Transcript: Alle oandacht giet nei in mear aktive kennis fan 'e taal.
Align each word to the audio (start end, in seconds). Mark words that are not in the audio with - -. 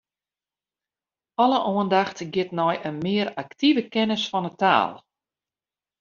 Alle 1.43 1.59
oandacht 1.71 2.17
giet 2.33 2.51
nei 2.57 2.75
in 2.89 2.95
mear 3.03 3.29
aktive 3.43 3.83
kennis 3.93 4.23
fan 4.31 4.47
'e 4.49 4.53
taal. 4.61 4.93